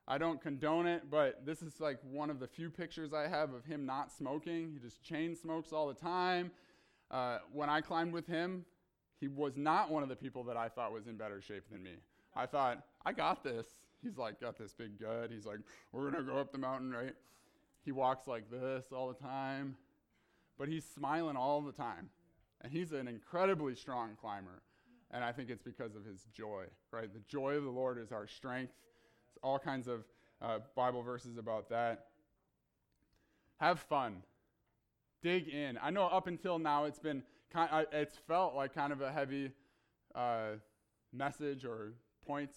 [0.07, 3.53] I don't condone it, but this is like one of the few pictures I have
[3.53, 4.71] of him not smoking.
[4.73, 6.51] He just chain smokes all the time.
[7.11, 8.65] uh, when I climbed with him,
[9.19, 11.83] he was not one of the people that I thought was in better shape than
[11.83, 11.95] me.
[12.35, 13.67] I thought, I got this.
[14.01, 15.29] He's like, got this big gut.
[15.31, 15.59] He's like,
[15.91, 17.13] we're going to go up the mountain, right?
[17.85, 19.75] He walks like this all the time,
[20.57, 22.09] but he's smiling all the time.
[22.61, 24.61] And he's an incredibly strong climber.
[25.09, 27.11] And I think it's because of his joy, right?
[27.11, 28.73] The joy of the Lord is our strength.
[29.29, 30.05] It's all kinds of
[30.41, 32.05] uh, Bible verses about that.
[33.59, 34.23] Have fun.
[35.21, 35.77] Dig in.
[35.81, 37.69] I know up until now it's been kind.
[37.71, 39.51] Of, it's felt like kind of a heavy
[40.15, 40.53] uh,
[41.13, 41.93] message or
[42.25, 42.55] points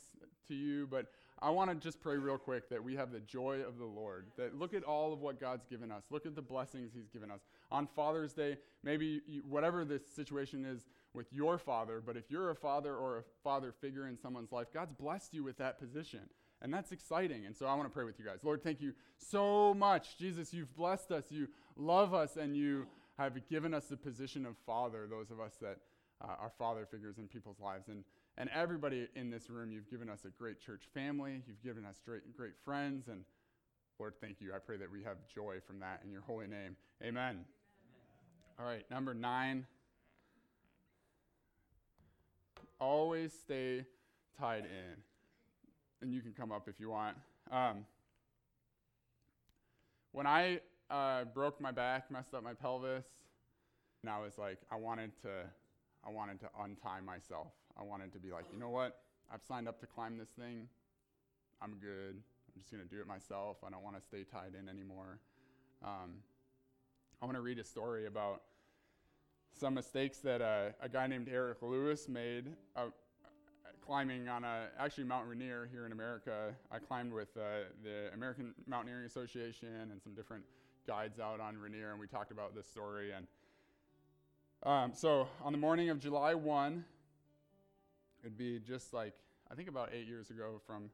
[0.48, 1.07] to you, but
[1.42, 4.27] I want to just pray real quick that we have the joy of the Lord.
[4.37, 6.05] That look at all of what God's given us.
[6.11, 7.40] Look at the blessings He's given us.
[7.70, 12.51] On Father's Day, maybe you, whatever the situation is with your father, but if you're
[12.51, 16.20] a father or a father figure in someone's life, God's blessed you with that position.
[16.62, 17.44] And that's exciting.
[17.47, 18.38] And so I want to pray with you guys.
[18.42, 20.16] Lord, thank you so much.
[20.18, 21.25] Jesus, you've blessed us.
[21.31, 22.87] You love us, and you
[23.18, 25.79] have given us the position of father, those of us that
[26.23, 27.88] uh, are father figures in people's lives.
[27.88, 28.05] And,
[28.37, 31.42] and everybody in this room, you've given us a great church family.
[31.47, 33.09] You've given us great, great friends.
[33.09, 33.25] And
[33.99, 34.53] Lord, thank you.
[34.55, 36.77] I pray that we have joy from that in your holy name.
[37.03, 37.14] Amen.
[37.14, 37.44] Amen.
[38.59, 39.66] All right, number nine.
[42.81, 43.85] Always stay
[44.38, 45.03] tied in
[46.05, 47.16] and you can come up if you want.
[47.51, 47.87] Um,
[50.12, 53.07] when I uh, broke my back, messed up my pelvis,
[54.03, 55.31] and I was like, I wanted to,
[56.07, 57.49] I wanted to untie myself.
[57.78, 58.98] I wanted to be like, you know what?
[59.32, 60.68] I've signed up to climb this thing.
[61.62, 62.16] I'm good.
[62.16, 63.58] I'm just gonna do it myself.
[63.66, 65.18] I don't want to stay tied in anymore.
[65.82, 66.22] Um,
[67.20, 68.42] I want to read a story about
[69.58, 72.46] some mistakes that uh, a guy named Eric Lewis made.
[72.76, 72.87] Uh,
[73.84, 76.54] climbing on a, actually Mount Rainier here in America.
[76.72, 80.44] I climbed with uh, the American Mountaineering Association and some different
[80.87, 83.12] guides out on Rainier, and we talked about this story.
[83.12, 83.26] And
[84.62, 86.84] um, so on the morning of July 1,
[88.24, 89.12] it'd be just like,
[89.50, 90.88] I think about eight years ago from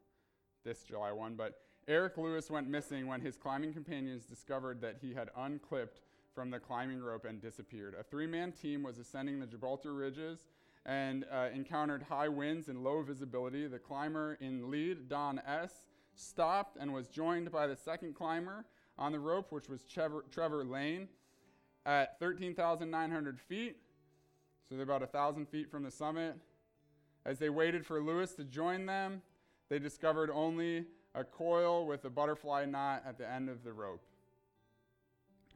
[0.65, 5.15] this July 1, but Eric Lewis went missing when his climbing companions discovered that he
[5.15, 6.01] had unclipped
[6.35, 7.95] from the climbing rope and disappeared.
[7.99, 10.41] A three man team was ascending the Gibraltar Ridges
[10.85, 13.67] and uh, encountered high winds and low visibility.
[13.67, 18.65] The climber in lead, Don S., stopped and was joined by the second climber
[18.99, 21.09] on the rope, which was Trevor, Trevor Lane,
[21.87, 23.77] at 13,900 feet.
[24.69, 26.37] So they're about 1,000 feet from the summit.
[27.25, 29.23] As they waited for Lewis to join them,
[29.69, 34.03] they discovered only a coil with a butterfly knot at the end of the rope.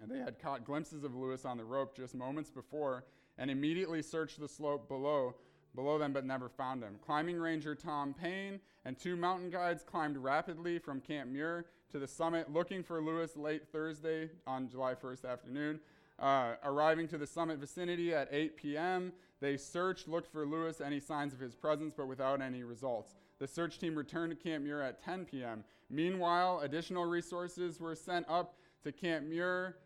[0.03, 3.05] And they had caught glimpses of Lewis on the rope just moments before
[3.39, 5.35] and immediately searched the slope below,
[5.75, 6.97] below them but never found him.
[7.05, 12.09] Climbing ranger Tom Payne and two mountain guides climbed rapidly from Camp Muir to the
[12.09, 15.81] summit looking for Lewis late Thursday on July 1st afternoon.
[16.19, 21.01] Uh, arriving to the summit vicinity at 8 p.m., they searched, looked for Lewis, any
[21.01, 23.15] signs of his presence, but without any results.
[23.39, 25.65] The search team returned to Camp Muir at 10 p.m.
[25.91, 29.77] Meanwhile, additional resources were sent up to Camp Muir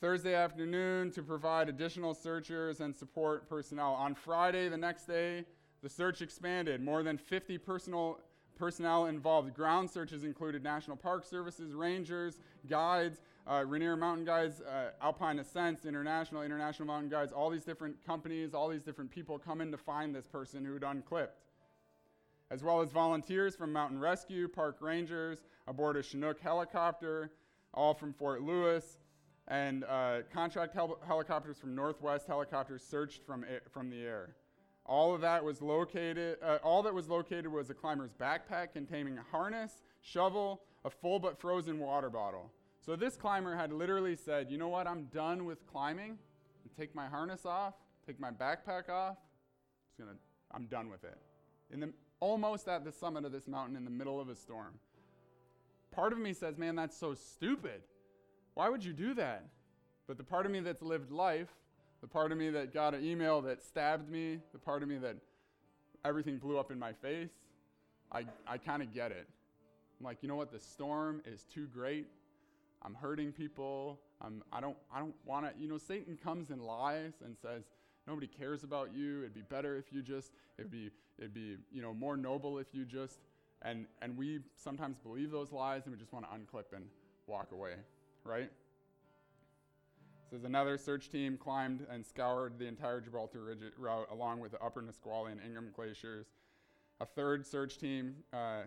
[0.00, 3.92] Thursday afternoon to provide additional searchers and support personnel.
[3.92, 5.44] On Friday, the next day,
[5.82, 6.80] the search expanded.
[6.80, 8.20] More than 50 personal,
[8.56, 9.54] personnel involved.
[9.54, 15.84] Ground searches included National Park Services, rangers, guides, uh, Rainier Mountain Guides, uh, Alpine Ascents,
[15.84, 19.78] International, International Mountain Guides, all these different companies, all these different people come in to
[19.78, 21.42] find this person who'd unclipped.
[22.50, 27.32] As well as volunteers from Mountain Rescue, park rangers, aboard a Chinook helicopter,
[27.74, 28.98] all from Fort Lewis,
[29.48, 34.36] and uh, contract hel- helicopters from Northwest Helicopters searched from, from the air.
[34.84, 39.18] All of that was located, uh, all that was located was a climber's backpack containing
[39.18, 42.50] a harness, shovel, a full but frozen water bottle.
[42.84, 46.18] So this climber had literally said, you know what, I'm done with climbing.
[46.76, 47.74] Take my harness off,
[48.06, 49.16] take my backpack off.
[49.86, 50.16] Just gonna,
[50.52, 51.18] I'm done with it.
[51.70, 54.78] In the, almost at the summit of this mountain in the middle of a storm.
[55.92, 57.82] Part of me says, man, that's so stupid.
[58.54, 59.44] Why would you do that?
[60.06, 61.50] But the part of me that's lived life,
[62.00, 64.96] the part of me that got an email that stabbed me, the part of me
[64.98, 65.16] that
[66.04, 67.32] everything blew up in my face,
[68.10, 69.28] I, I kind of get it.
[70.00, 70.50] I'm like, you know what?
[70.50, 72.06] The storm is too great.
[72.84, 74.00] I'm hurting people.
[74.20, 77.64] I'm, I don't, I don't want to, you know, Satan comes and lies and says,
[78.06, 79.20] nobody cares about you.
[79.20, 82.68] It'd be better if you just, it'd be, it'd be, you know, more noble if
[82.72, 83.20] you just,
[83.62, 86.84] and, and we sometimes believe those lies and we just want to unclip and
[87.26, 87.74] walk away
[88.24, 88.50] right?
[90.30, 94.62] Says another search team climbed and scoured the entire Gibraltar Ridge route along with the
[94.62, 96.26] upper Nisqually and Ingraham glaciers.
[97.00, 98.62] A third search team uh,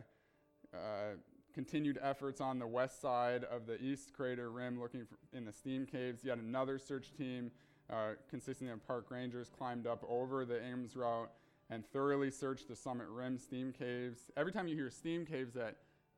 [0.73, 1.15] uh,
[1.55, 5.85] continued efforts on the west side of the east crater rim looking in the steam
[5.85, 6.23] caves.
[6.23, 7.49] Yet another search team
[7.89, 11.31] uh, consisting of park rangers, climbed up over the Ames route
[11.69, 14.29] and thoroughly searched the summit rim steam caves.
[14.35, 15.77] Every time you hear steam caves at,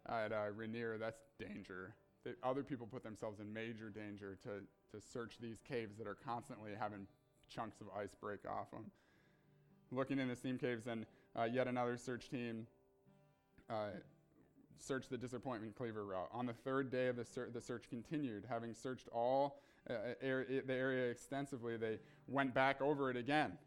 [0.10, 1.94] at uh, Rainier, that's danger.
[2.24, 6.18] That other people put themselves in major danger to, to search these caves that are
[6.26, 7.06] constantly having
[7.48, 8.86] chunks of ice break off them.
[9.92, 11.06] Looking in the steam caves, and
[11.38, 12.68] uh, yet another search team
[13.70, 13.92] uh,
[14.80, 16.30] searched the disappointment cleaver route.
[16.32, 19.60] On the third day of the, ser- the search continued, having searched all
[19.90, 23.58] uh, er- the area extensively, they went back over it again.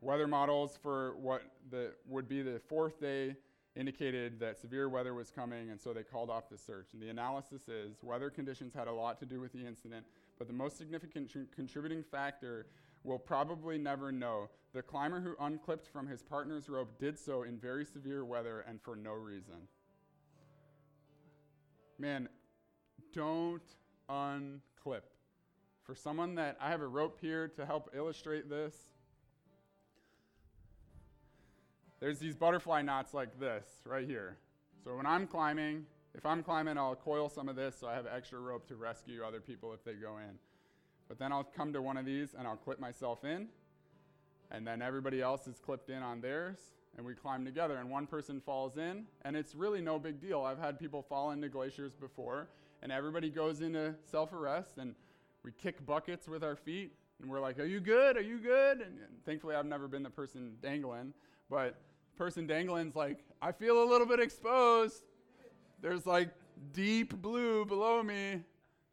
[0.00, 3.36] Weather models for what the, would be the fourth day
[3.74, 6.88] indicated that severe weather was coming, and so they called off the search.
[6.92, 10.04] And the analysis is weather conditions had a lot to do with the incident,
[10.38, 12.66] but the most significant tr- contributing factor
[13.04, 14.48] we'll probably never know.
[14.74, 18.80] The climber who unclipped from his partner's rope did so in very severe weather and
[18.80, 19.68] for no reason.
[21.98, 22.28] Man,
[23.12, 23.62] don't
[24.08, 25.02] unclip.
[25.84, 28.74] For someone that I have a rope here to help illustrate this,
[32.00, 34.38] there's these butterfly knots like this right here.
[34.82, 38.06] So when I'm climbing, if I'm climbing, I'll coil some of this so I have
[38.06, 40.38] extra rope to rescue other people if they go in.
[41.08, 43.48] But then I'll come to one of these and I'll clip myself in,
[44.52, 46.58] and then everybody else is clipped in on theirs,
[46.96, 50.42] and we climb together, and one person falls in, and it's really no big deal.
[50.42, 52.48] I've had people fall into glaciers before,
[52.82, 54.94] and everybody goes into self arrest, and
[55.42, 58.16] we kick buckets with our feet, and we're like, Are you good?
[58.16, 58.82] Are you good?
[58.82, 61.14] And, and thankfully, I've never been the person dangling,
[61.50, 61.76] but
[62.16, 65.02] person dangling's like, I feel a little bit exposed.
[65.80, 66.30] There's like
[66.72, 68.42] deep blue below me.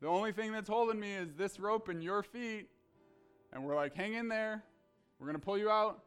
[0.02, 2.70] The only thing that's holding me is this rope and your feet.
[3.52, 4.64] And we're like, hang in there.
[5.20, 6.04] We're going to pull you out.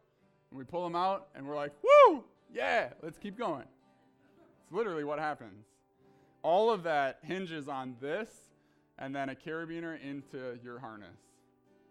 [0.51, 3.65] And we pull them out, and we're like, woo, yeah, let's keep going.
[4.63, 5.65] It's literally what happens.
[6.43, 8.29] All of that hinges on this
[8.99, 11.17] and then a carabiner into your harness.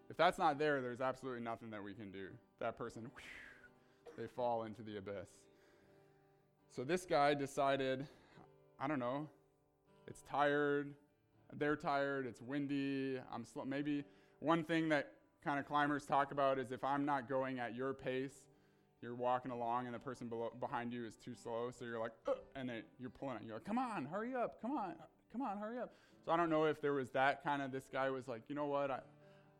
[0.08, 2.28] If that's not there, there's absolutely nothing that we can do.
[2.60, 5.28] That person, whew, they fall into the abyss.
[6.70, 8.06] So this guy decided,
[8.78, 9.26] I don't know,
[10.06, 10.94] it's tired,
[11.58, 13.64] they're tired, it's windy, I'm slow.
[13.64, 14.04] Maybe
[14.38, 17.92] one thing that kind of climbers talk about is if I'm not going at your
[17.92, 18.34] pace,
[19.00, 22.12] you're walking along and the person below, behind you is too slow, so you're like,
[22.54, 23.42] and they, you're pulling it.
[23.44, 24.94] You're like, come on, hurry up, come on,
[25.32, 25.92] come on, hurry up.
[26.24, 28.54] So I don't know if there was that kind of, this guy was like, you
[28.54, 29.00] know what, I,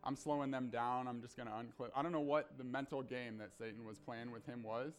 [0.03, 1.89] I'm slowing them down, I'm just going to unclip.
[1.95, 4.93] I don't know what the mental game that Satan was playing with him was,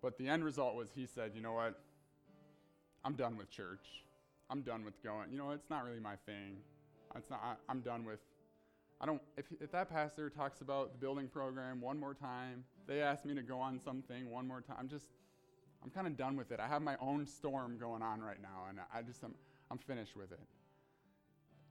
[0.00, 1.80] but the end result was he said, you know what,
[3.04, 4.04] I'm done with church.
[4.50, 5.32] I'm done with going.
[5.32, 6.58] You know, it's not really my thing.
[7.16, 7.40] It's not.
[7.42, 8.20] I, am done with.
[9.02, 9.20] I don't.
[9.36, 13.34] If, if that pastor talks about the building program one more time, they ask me
[13.34, 14.76] to go on something one more time.
[14.78, 15.10] I'm just.
[15.82, 16.60] I'm kind of done with it.
[16.60, 19.34] I have my own storm going on right now, and I just I'm,
[19.68, 20.38] I'm finished with it.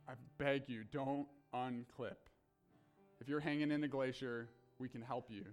[0.10, 2.17] I beg you, don't unclip.
[3.22, 5.46] If you're hanging in the glacier, we can help you.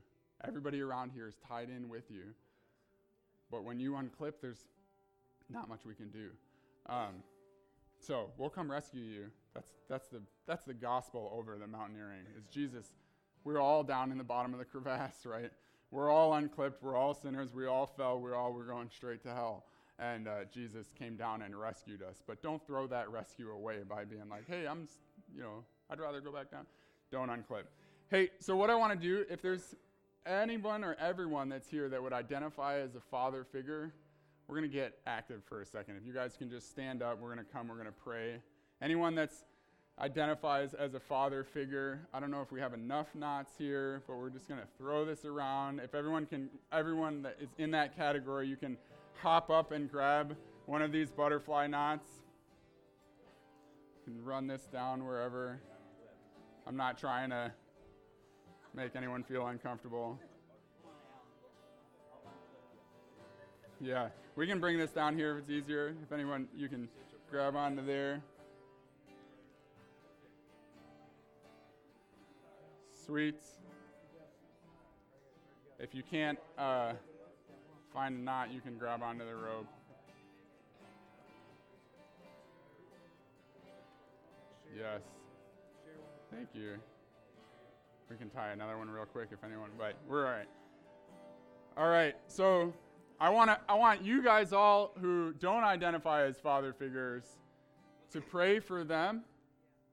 [0.47, 2.35] Everybody around here is tied in with you.
[3.51, 4.67] But when you unclip, there's
[5.49, 6.31] not much we can do.
[6.87, 7.23] Um,
[8.01, 9.27] so we'll come rescue you.
[9.59, 12.93] That's, that's, the, that's the gospel over the mountaineering, is Jesus.
[13.45, 15.51] We're all down in the bottom of the crevasse, right?
[15.91, 16.83] We're all unclipped.
[16.83, 17.55] We're all sinners.
[17.55, 18.21] We all fell.
[18.21, 19.65] We all were going straight to hell.
[19.99, 22.23] And uh, Jesus came down and rescued us.
[22.27, 24.87] But don't throw that rescue away by being like, hey, I'm,
[25.35, 26.67] you know, I'd rather go back down.
[27.11, 27.65] Don't unclip.
[28.11, 29.75] Hey, so what I want to do, if there's
[30.27, 33.93] anyone or everyone that's here that would identify as a father figure,
[34.47, 35.97] we're going to get active for a second.
[35.97, 38.41] If you guys can just stand up, we're going to come, we're going to pray.
[38.81, 39.45] Anyone that's
[40.01, 44.17] identifies as a father figure, I don't know if we have enough knots here, but
[44.17, 45.81] we're just going to throw this around.
[45.81, 48.77] If everyone can everyone that is in that category, you can
[49.21, 52.07] hop up and grab one of these butterfly knots.
[54.07, 55.61] You can run this down wherever.
[56.67, 57.51] I'm not trying to
[58.75, 60.19] make anyone feel uncomfortable.
[63.81, 65.95] Yeah, we can bring this down here if it's easier.
[66.03, 66.89] If anyone, you can
[67.31, 68.23] grab onto there.
[73.09, 73.41] Sweet.
[75.79, 76.93] If you can't uh,
[77.91, 79.67] find a knot, you can grab onto the rope.
[84.77, 85.01] Yes.
[86.31, 86.75] Thank you.
[88.11, 90.49] We can tie another one real quick if anyone, but we're all right.
[91.79, 92.75] All right, so
[93.19, 97.25] I want to I want you guys all who don't identify as father figures
[98.13, 99.23] to pray for them.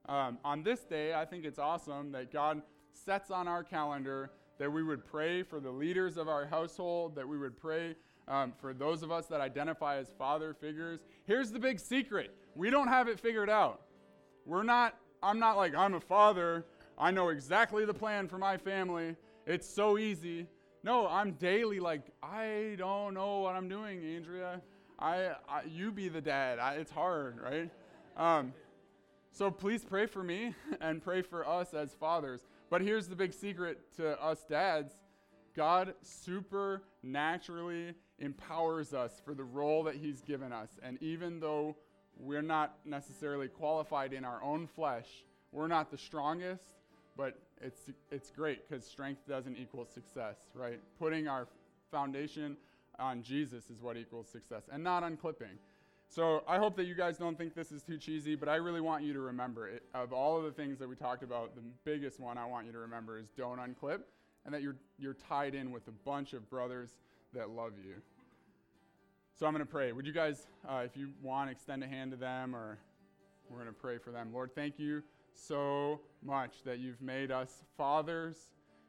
[0.06, 2.60] Um, on this day, I think it's awesome that God
[2.96, 7.28] sets on our calendar that we would pray for the leaders of our household, that
[7.28, 7.94] we would pray
[8.28, 11.00] um, for those of us that identify as father figures.
[11.26, 13.82] Here's the big secret we don't have it figured out.
[14.46, 16.64] We're not, I'm not like, I'm a father,
[16.98, 19.16] I know exactly the plan for my family.
[19.46, 20.46] It's so easy.
[20.82, 24.60] No, I'm daily like, I don't know what I'm doing, Andrea.
[24.98, 26.58] I, I you be the dad.
[26.58, 27.70] I, it's hard, right?
[28.16, 28.54] Um,
[29.32, 32.40] so please pray for me and pray for us as fathers.
[32.70, 34.94] But here's the big secret to us dads
[35.54, 40.68] God supernaturally empowers us for the role that He's given us.
[40.82, 41.76] And even though
[42.18, 45.06] we're not necessarily qualified in our own flesh,
[45.52, 46.64] we're not the strongest,
[47.16, 50.80] but it's, it's great because strength doesn't equal success, right?
[50.98, 51.46] Putting our
[51.90, 52.56] foundation
[52.98, 55.58] on Jesus is what equals success, and not on clipping.
[56.08, 58.80] So I hope that you guys don't think this is too cheesy, but I really
[58.80, 59.82] want you to remember it.
[59.94, 62.72] Of all of the things that we talked about, the biggest one I want you
[62.72, 64.00] to remember is don't unclip,
[64.44, 66.90] and that you're, you're tied in with a bunch of brothers
[67.34, 67.94] that love you.
[69.38, 69.92] So I'm going to pray.
[69.92, 72.78] Would you guys, uh, if you want, extend a hand to them, or
[73.50, 74.30] we're going to pray for them.
[74.32, 75.02] Lord, thank you
[75.34, 78.36] so much that you've made us fathers.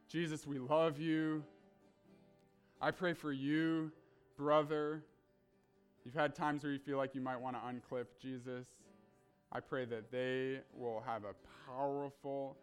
[0.09, 1.43] Jesus, we love you.
[2.82, 3.91] I pray for you,
[4.38, 5.03] brother.
[6.08, 8.66] You've had times where you feel like you might want to unclip Jesus.
[9.51, 11.36] I pray that they will have a
[11.70, 12.55] powerful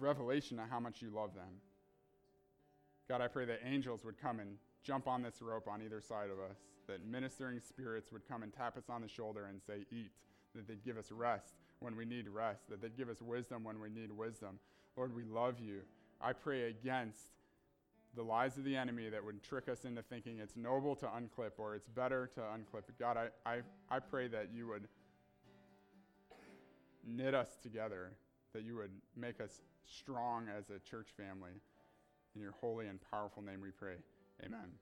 [0.00, 1.60] revelation of how much you love them.
[3.08, 6.28] God, I pray that angels would come and jump on this rope on either side
[6.28, 6.56] of us,
[6.88, 10.10] that ministering spirits would come and tap us on the shoulder and say, Eat,
[10.56, 13.80] that they'd give us rest when we need rest, that they'd give us wisdom when
[13.80, 14.58] we need wisdom.
[14.96, 15.82] Lord, we love you.
[16.20, 17.30] I pray against
[18.16, 21.52] the lies of the enemy that would trick us into thinking it's noble to unclip
[21.58, 22.82] or it's better to unclip.
[22.98, 23.60] God, I, I,
[23.90, 24.88] I pray that you would
[27.06, 28.12] knit us together,
[28.54, 31.52] that you would make us strong as a church family.
[32.34, 33.96] In your holy and powerful name we pray.
[34.44, 34.72] Amen.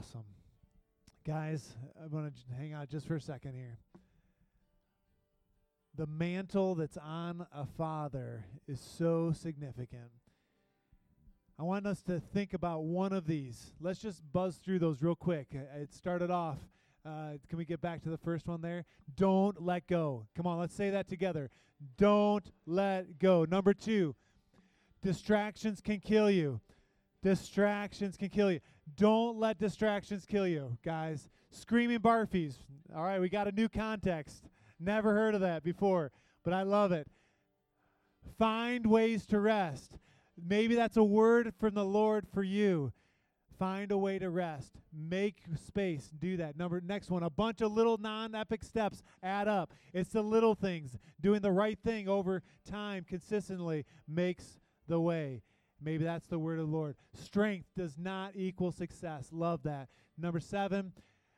[0.00, 0.24] Awesome.
[1.26, 3.76] Guys, I want to hang out just for a second here.
[5.94, 10.10] The mantle that's on a father is so significant.
[11.58, 13.72] I want us to think about one of these.
[13.78, 15.48] Let's just buzz through those real quick.
[15.52, 16.56] It started off.
[17.04, 18.86] Uh, can we get back to the first one there?
[19.16, 20.24] Don't let go.
[20.34, 21.50] Come on, let's say that together.
[21.98, 23.44] Don't let go.
[23.44, 24.14] Number two,
[25.02, 26.62] distractions can kill you.
[27.22, 28.60] Distractions can kill you.
[28.96, 31.28] Don't let distractions kill you, guys.
[31.50, 32.54] Screaming Barfies.
[32.94, 34.48] All right, we got a new context.
[34.78, 36.10] Never heard of that before,
[36.44, 37.06] but I love it.
[38.38, 39.98] Find ways to rest.
[40.42, 42.92] Maybe that's a word from the Lord for you.
[43.58, 44.72] Find a way to rest.
[44.90, 46.10] Make space.
[46.18, 46.56] Do that.
[46.56, 49.74] Number next one, a bunch of little non-epic steps add up.
[49.92, 50.96] It's the little things.
[51.20, 54.56] Doing the right thing over time consistently makes
[54.88, 55.42] the way.
[55.82, 56.96] Maybe that's the word of the Lord.
[57.14, 59.28] Strength does not equal success.
[59.32, 59.88] Love that.
[60.18, 60.92] Number seven,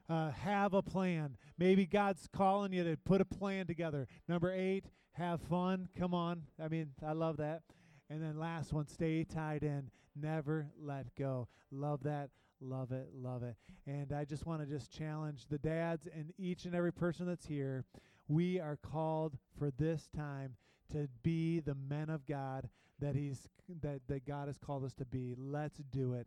[0.08, 1.36] uh, have a plan.
[1.58, 4.08] Maybe God's calling you to put a plan together.
[4.28, 5.88] Number eight, have fun.
[5.96, 6.42] Come on.
[6.62, 7.62] I mean, I love that.
[8.10, 9.90] And then last one, stay tied in.
[10.14, 11.48] Never let go.
[11.70, 12.30] Love that.
[12.60, 13.08] Love it.
[13.14, 13.56] Love it.
[13.86, 17.46] And I just want to just challenge the dads and each and every person that's
[17.46, 17.84] here.
[18.28, 20.56] We are called for this time
[20.92, 22.68] to be the men of God
[23.02, 23.48] that he's
[23.82, 25.34] that that God has called us to be.
[25.36, 26.26] Let's do it.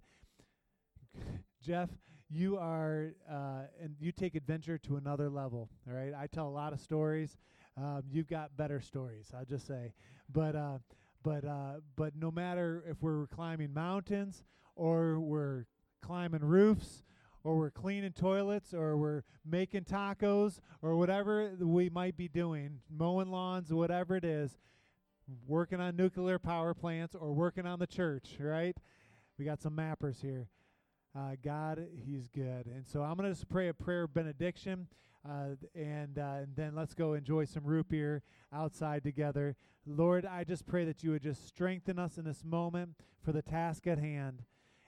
[1.66, 1.90] Jeff,
[2.30, 5.70] you are uh, and you take adventure to another level.
[5.88, 7.38] All right, I tell a lot of stories.
[7.78, 9.94] Um, you've got better stories, I'll just say.
[10.32, 10.78] But uh,
[11.24, 14.44] but uh, but no matter if we're climbing mountains
[14.76, 15.66] or we're
[16.02, 17.04] climbing roofs
[17.46, 23.30] or we're cleaning toilets or we're making tacos or whatever we might be doing, mowing
[23.30, 24.58] lawns, whatever it is,
[25.48, 28.78] working on nuclear power plants or working on the church, right?
[29.38, 30.50] We got some mappers here.
[31.18, 32.66] Uh, God, He's good.
[32.68, 34.88] And so I'm going to just pray a prayer of benediction,
[35.28, 38.22] uh, and, uh, and then let's go enjoy some root beer
[38.54, 39.56] outside together.
[39.86, 43.42] Lord, I just pray that you would just strengthen us in this moment for the
[43.42, 44.44] task at hand.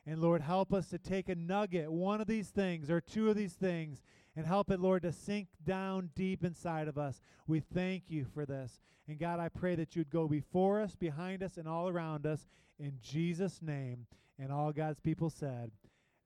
[0.06, 3.36] And Lord, help us to take a nugget, one of these things or two of
[3.36, 4.02] these things,
[4.38, 7.20] and help it, Lord, to sink down deep inside of us.
[7.48, 8.80] We thank you for this.
[9.08, 12.48] And God, I pray that you'd go before us, behind us, and all around us.
[12.80, 14.06] In Jesus' name,
[14.40, 15.72] And all God's people said,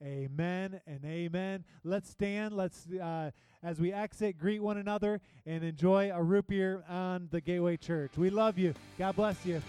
[0.04, 1.64] Amen and amen.
[1.86, 2.58] Let's stand.
[2.58, 3.32] Let's, uh,
[3.64, 8.18] as we exit, greet one another and enjoy a root beer on the Gateway Church.
[8.18, 8.74] We love you.
[8.98, 9.62] God bless you.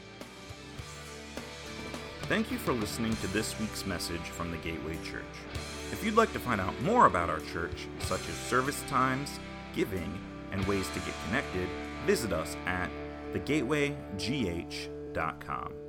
[2.23, 5.72] Thank you for listening to this week's message from the Gateway Church.
[5.93, 9.39] If you'd like to find out more about our church, such as service times,
[9.75, 10.19] giving,
[10.51, 11.69] and ways to get connected,
[12.07, 12.91] visit us at
[13.35, 15.82] thegatewaygh.com.